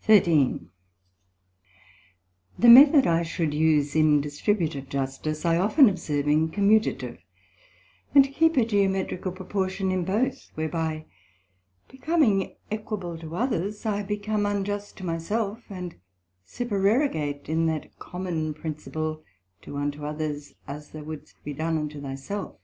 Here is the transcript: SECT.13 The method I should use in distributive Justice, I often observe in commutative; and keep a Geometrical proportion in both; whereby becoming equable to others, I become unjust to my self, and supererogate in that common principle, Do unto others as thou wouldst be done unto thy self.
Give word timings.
SECT.13 0.00 0.66
The 2.58 2.68
method 2.68 3.06
I 3.06 3.22
should 3.22 3.54
use 3.54 3.94
in 3.94 4.20
distributive 4.20 4.88
Justice, 4.88 5.44
I 5.44 5.58
often 5.58 5.88
observe 5.88 6.26
in 6.26 6.48
commutative; 6.50 7.20
and 8.12 8.34
keep 8.34 8.56
a 8.56 8.64
Geometrical 8.64 9.30
proportion 9.30 9.92
in 9.92 10.04
both; 10.04 10.50
whereby 10.56 11.06
becoming 11.88 12.56
equable 12.72 13.16
to 13.18 13.36
others, 13.36 13.86
I 13.86 14.02
become 14.02 14.44
unjust 14.44 14.96
to 14.96 15.04
my 15.06 15.18
self, 15.18 15.62
and 15.70 15.94
supererogate 16.44 17.48
in 17.48 17.66
that 17.66 17.96
common 18.00 18.54
principle, 18.54 19.22
Do 19.62 19.76
unto 19.76 20.04
others 20.04 20.52
as 20.66 20.90
thou 20.90 21.04
wouldst 21.04 21.44
be 21.44 21.52
done 21.52 21.78
unto 21.78 22.00
thy 22.00 22.16
self. 22.16 22.56